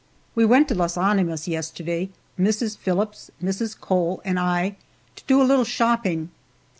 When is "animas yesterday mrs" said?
0.97-2.75